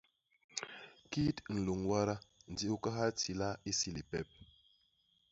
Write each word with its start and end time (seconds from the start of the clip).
Kit 1.11 1.37
nlôñ 1.55 1.81
wada 1.91 2.15
ndi 2.51 2.65
u 2.73 2.77
kahal 2.83 3.11
tila 3.19 3.49
isi 3.71 3.89
lipep. 3.95 4.27